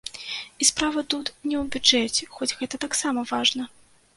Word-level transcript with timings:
І 0.63 0.67
справа 0.69 1.03
тут 1.13 1.29
не 1.49 1.55
ў 1.59 1.61
бюджэце, 1.75 2.31
хоць 2.39 2.51
гэта 2.59 2.81
таксама 2.87 3.19
важна. 3.35 3.63